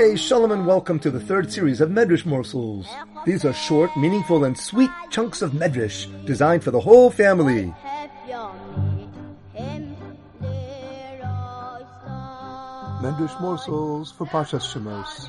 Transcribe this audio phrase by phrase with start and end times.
[0.00, 2.88] Hey, Shalom and welcome to the third series of Medrash Morsels.
[3.26, 7.74] These are short, meaningful, and sweet chunks of Medrash designed for the whole family.
[13.02, 15.28] Medrash Morsels for Parshas Shemos.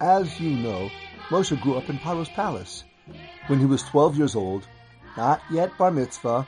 [0.00, 0.88] As you know,
[1.30, 2.84] Moshe grew up in Paro's palace.
[3.48, 4.64] When he was 12 years old,
[5.16, 6.46] not yet bar mitzvah,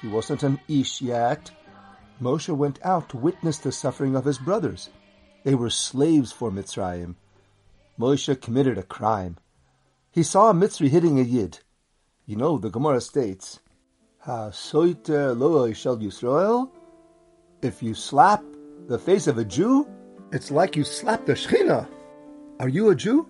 [0.00, 1.50] he wasn't an ish yet,
[2.22, 4.88] Moshe went out to witness the suffering of his brothers.
[5.48, 7.14] They were slaves for Mitzrayim.
[7.98, 9.38] Moshe committed a crime.
[10.10, 11.60] He saw a Mitzri hitting a Yid.
[12.26, 13.60] You know, the Gemara states,
[14.18, 16.70] Ha soiter lo'oi shel Yisrael?
[17.62, 18.44] If you slap
[18.88, 19.88] the face of a Jew,
[20.32, 21.88] it's like you slap the Shechina.
[22.60, 23.26] Are you a Jew?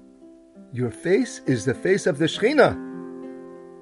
[0.72, 2.74] Your face is the face of the Shechina.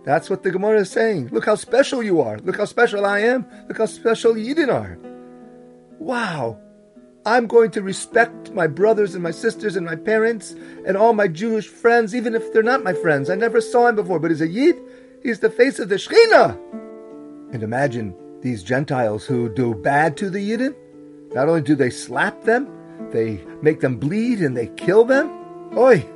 [0.05, 1.31] That's what the Gemara is saying.
[1.33, 2.37] Look how special you are.
[2.41, 3.47] Look how special I am.
[3.67, 4.99] Look how special Yidden are.
[5.99, 6.61] Wow.
[7.27, 10.55] I'm going to respect my brothers and my sisters and my parents
[10.87, 13.29] and all my Jewish friends, even if they're not my friends.
[13.29, 14.81] I never saw him before, but he's a Yid,
[15.25, 16.57] he's the face of the Shekhinah.
[17.53, 20.77] And imagine these Gentiles who do bad to the Yidden.
[21.35, 22.71] Not only do they slap them,
[23.11, 25.29] they make them bleed and they kill them.
[25.77, 26.07] Oi,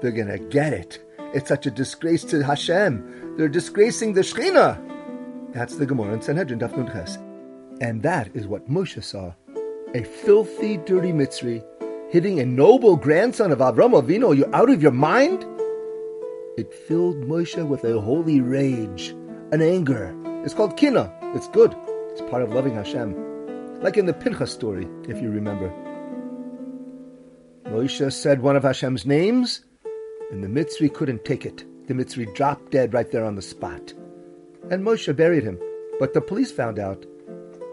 [0.00, 1.04] they're going to get it.
[1.34, 3.34] It's such a disgrace to Hashem.
[3.36, 5.52] They're disgracing the Shekhinah.
[5.52, 7.18] That's the Gemara in Sanhedrin, Daf Nun Ches.
[7.80, 9.32] And that is what Moshe saw.
[9.94, 11.64] A filthy, dirty Mitzri
[12.10, 14.36] hitting a noble grandson of Avram Avinu.
[14.36, 15.46] You're out of your mind?
[16.58, 19.10] It filled Moshe with a holy rage,
[19.52, 20.12] an anger.
[20.44, 21.12] It's called kina.
[21.36, 21.76] It's good.
[22.10, 23.80] It's part of loving Hashem.
[23.82, 25.72] Like in the Pinchas story, if you remember.
[27.66, 29.64] Moshe said one of Hashem's names,
[30.32, 31.64] and the Mitzri couldn't take it.
[31.86, 33.92] The Mitzri dropped dead right there on the spot.
[34.70, 35.60] And Moshe buried him.
[36.00, 37.06] But the police found out.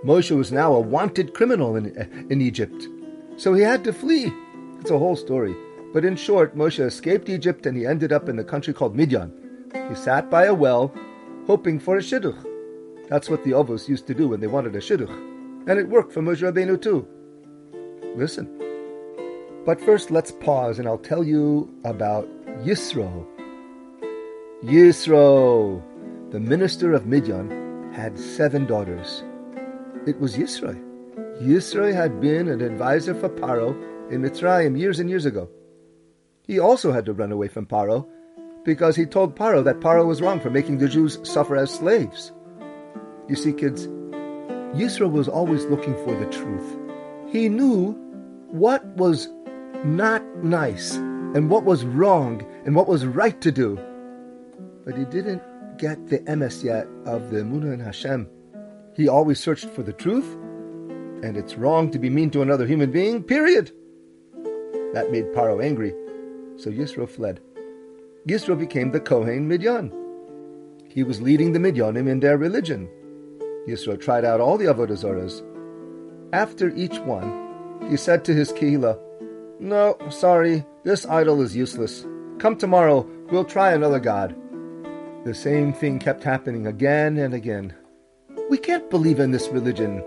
[0.06, 1.96] Moshe was now a wanted criminal in,
[2.30, 2.88] in Egypt.
[3.38, 4.34] So he had to flee.
[4.80, 5.56] It's a whole story.
[5.94, 9.32] But in short, Moshe escaped Egypt and he ended up in the country called Midian.
[9.90, 10.94] He sat by a well,
[11.46, 12.48] hoping for a shidduch.
[13.10, 15.12] That's what the Ovos used to do when they wanted a shidduch.
[15.68, 17.08] And it worked for Moshe Rabbeinu too.
[18.16, 18.50] Listen.
[19.66, 22.28] But first, let's pause and I'll tell you about
[22.64, 23.28] Yisro.
[24.64, 25.82] Yisro,
[26.32, 29.24] the minister of Midian, had seven daughters.
[30.08, 30.74] It was Yisro.
[31.40, 33.70] Yisro had been an advisor for Paro
[34.12, 35.48] in Mitzrayim years and years ago.
[36.48, 38.08] He also had to run away from Paro
[38.66, 42.32] because he told Paro that Paro was wrong for making the Jews suffer as slaves.
[43.28, 43.88] You see, kids,
[44.74, 46.80] Yisro was always looking for the truth.
[47.30, 47.92] He knew
[48.48, 49.30] what was
[49.86, 53.80] not nice and what was wrong and what was right to do.
[54.84, 55.44] But he didn't
[55.78, 58.28] get the emes yet of the Emunah and Hashem.
[58.96, 60.34] He always searched for the truth,
[61.24, 63.72] and it's wrong to be mean to another human being, period.
[64.94, 65.94] That made Paro angry,
[66.58, 67.40] so Yisro fled.
[68.28, 69.92] Yisro became the Kohen Midyan.
[70.88, 72.90] He was leading the Midyanim in their religion.
[73.68, 75.48] Yisro tried out all the Avodah.
[76.34, 79.00] After each one, he said to his Kehillah,
[79.60, 82.06] No, sorry, this idol is useless.
[82.40, 84.36] Come tomorrow, we'll try another god.
[85.24, 87.74] The same thing kept happening again and again.
[88.52, 90.04] We can't believe in this religion,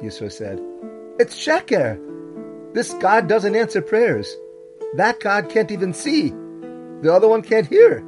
[0.00, 0.58] Yisro said.
[1.18, 2.00] It's Sheker.
[2.72, 4.34] This God doesn't answer prayers.
[4.96, 6.30] That God can't even see.
[7.02, 8.00] The other one can't hear.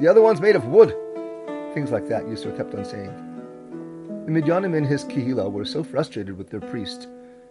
[0.00, 0.88] The other one's made of wood.
[1.74, 3.14] Things like that, Yisro kept on saying.
[4.26, 7.06] The Midyanim and his Kehillah were so frustrated with their priest.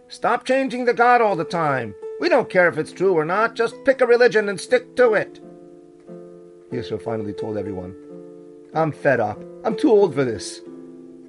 [0.10, 1.96] Stop changing the God all the time.
[2.20, 3.56] We don't care if it's true or not.
[3.56, 5.40] Just pick a religion and stick to it.
[6.74, 7.96] Yisro finally told everyone,
[8.74, 9.42] I'm fed up.
[9.64, 10.60] I'm too old for this.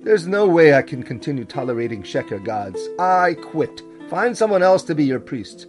[0.07, 2.81] There's no way I can continue tolerating Sheker gods.
[2.97, 3.83] I quit.
[4.09, 5.67] Find someone else to be your priest.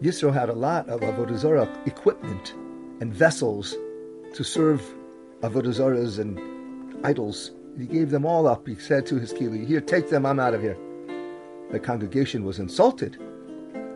[0.00, 2.54] Yisro had a lot of Avodah Zarah equipment
[3.02, 3.76] and vessels
[4.32, 4.80] to serve
[5.42, 7.50] Avodah Zarahs and idols.
[7.78, 8.66] He gave them all up.
[8.66, 10.78] He said to his kili, Here, take them, I'm out of here.
[11.70, 13.18] The congregation was insulted.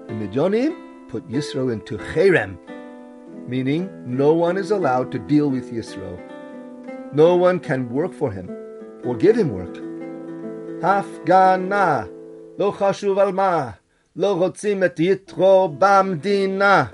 [0.09, 2.59] The Midyanim put Yisro into Cherem,
[3.49, 6.21] meaning no one is allowed to deal with Yisro.
[7.15, 8.55] No one can work for him
[9.09, 9.75] or give him work.
[10.83, 12.09] Hafgana,
[12.59, 13.73] lo chashuv al ma,
[14.15, 16.91] lo rotzim et yitro bamdina.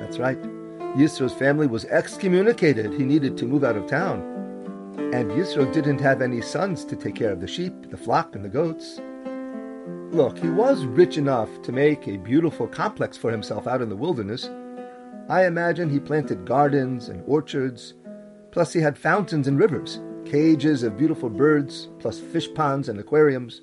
[0.00, 0.40] That's right.
[0.96, 2.94] Yisro's family was excommunicated.
[2.94, 4.22] He needed to move out of town.
[5.12, 8.42] And Yisro didn't have any sons to take care of the sheep, the flock, and
[8.44, 9.00] the goats.
[10.10, 13.96] Look, he was rich enough to make a beautiful complex for himself out in the
[13.96, 14.48] wilderness.
[15.28, 17.92] I imagine he planted gardens and orchards,
[18.50, 23.62] plus he had fountains and rivers, cages of beautiful birds, plus fish ponds and aquariums.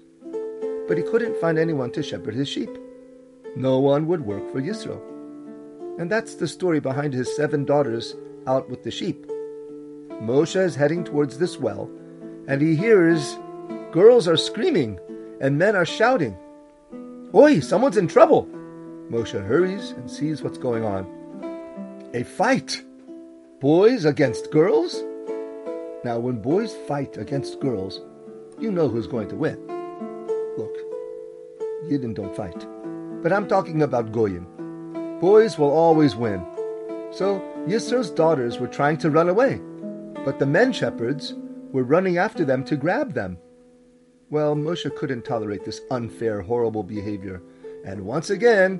[0.87, 2.69] But he couldn't find anyone to shepherd his sheep.
[3.55, 4.99] no one would work for Yisro.
[5.97, 8.15] And that's the story behind his seven daughters
[8.47, 9.25] out with the sheep.
[10.21, 11.89] Moshe is heading towards this well,
[12.47, 13.37] and he hears
[13.91, 14.99] girls are screaming
[15.39, 16.37] and men are shouting.
[17.33, 18.47] Oi, someone's in trouble!
[19.09, 21.05] Moshe hurries and sees what's going on.
[22.13, 22.83] A fight!
[23.61, 25.01] Boys against girls?
[26.05, 27.99] Now, when boys fight against girls,
[28.59, 29.57] you know who's going to win.
[30.55, 30.77] Look,
[31.85, 32.63] Yidden don't fight.
[33.23, 34.45] But I'm talking about Goyim.
[35.19, 36.45] Boys will always win.
[37.09, 39.59] So Yisro's daughters were trying to run away,
[40.23, 41.33] but the men shepherds
[41.71, 43.39] were running after them to grab them.
[44.29, 47.41] Well, Moshe couldn't tolerate this unfair, horrible behavior,
[47.83, 48.79] and once again,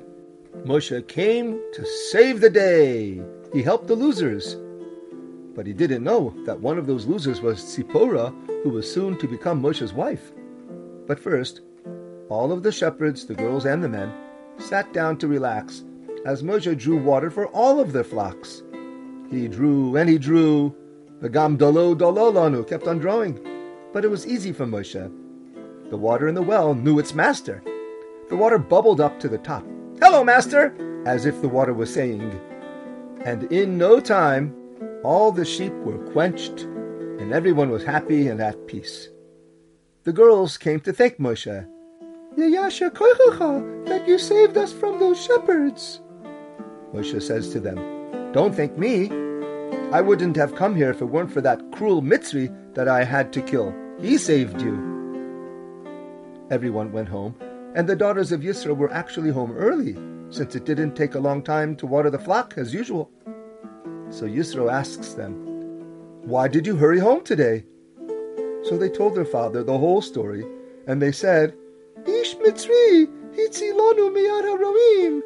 [0.58, 3.20] Moshe came to save the day.
[3.52, 4.56] He helped the losers.
[5.56, 9.26] But he didn't know that one of those losers was Tzipporah, who was soon to
[9.26, 10.30] become Moshe's wife.
[11.06, 11.62] But first,
[12.28, 14.12] all of the shepherds, the girls and the men,
[14.58, 15.82] sat down to relax
[16.26, 18.62] as Moshe drew water for all of their flocks.
[19.30, 20.74] He drew and he drew.
[21.20, 23.40] The Gam Dolo Dololanu kept on drawing.
[23.94, 25.10] But it was easy for Moshe.
[25.88, 27.62] The water in the well knew its master.
[28.28, 29.64] The water bubbled up to the top.
[30.00, 30.74] Hello, master!
[31.06, 32.38] As if the water was saying.
[33.24, 34.54] And in no time,
[35.02, 36.62] all the sheep were quenched,
[37.20, 39.08] and everyone was happy and at peace.
[40.04, 41.66] The girls came to thank Moshe.
[42.36, 46.00] Yeyasha koichacha, that you saved us from those shepherds.
[46.92, 47.76] Moshe says to them,
[48.32, 49.10] Don't thank me.
[49.92, 53.32] I wouldn't have come here if it weren't for that cruel Mitzri that I had
[53.32, 53.74] to kill.
[54.00, 54.96] He saved you.
[56.50, 57.34] Everyone went home,
[57.74, 59.94] and the daughters of Yisro were actually home early,
[60.30, 63.10] since it didn't take a long time to water the flock as usual.
[64.10, 65.34] So Yisro asks them,
[66.22, 67.64] Why did you hurry home today?
[68.64, 70.44] So they told their father the whole story,
[70.86, 71.54] and they said,
[72.06, 75.22] Ish Mitzri, Hitzilonu miyad.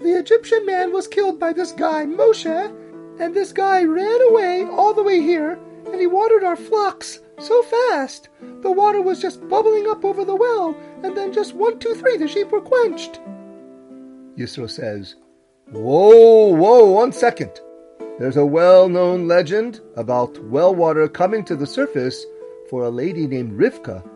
[0.00, 2.74] The Egyptian man was killed by this guy, Moshe,
[3.18, 7.62] and this guy ran away all the way here, and he watered our flocks so
[7.62, 8.28] fast.
[8.62, 12.16] The water was just bubbling up over the well, and then just one, two, three,
[12.16, 13.20] the sheep were quenched.
[14.36, 15.16] Yisro says,
[15.70, 17.60] Whoa, whoa, one second.
[18.20, 22.26] There's a well known legend about well water coming to the surface
[22.68, 24.06] for a lady named Rivka.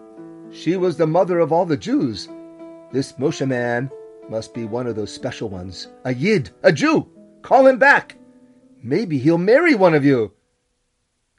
[0.53, 2.29] She was the mother of all the Jews.
[2.93, 3.91] This Moshe man
[4.29, 5.89] must be one of those special ones.
[6.05, 7.09] A Yid, a Jew.
[7.41, 8.19] Call him back.
[8.83, 10.33] Maybe he'll marry one of you.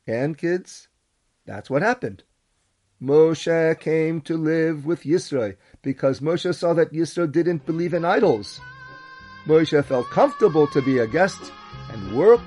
[0.08, 0.88] And kids,
[1.46, 2.24] that's what happened.
[3.00, 8.60] Moshe came to live with Yisro because Moshe saw that Yisro didn't believe in idols.
[9.46, 11.52] Moshe felt comfortable to be a guest
[11.92, 12.42] and work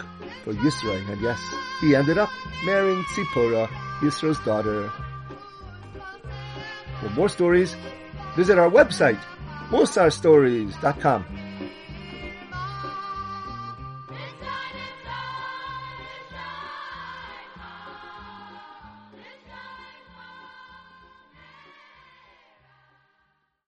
[0.44, 1.40] for Yisro, and yes,
[1.80, 2.30] he ended up
[2.64, 3.69] marrying Tzipporah,
[4.00, 4.90] Yisro's daughter.
[7.00, 7.76] For more stories,
[8.36, 9.20] visit our website,
[9.70, 11.38] musarstories.com.